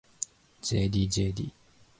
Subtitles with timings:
[0.63, 1.49] ｊｄｊｄｊｄ